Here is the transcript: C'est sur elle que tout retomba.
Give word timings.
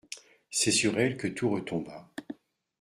C'est 0.49 0.71
sur 0.71 0.97
elle 0.97 1.15
que 1.15 1.27
tout 1.27 1.51
retomba. 1.51 2.09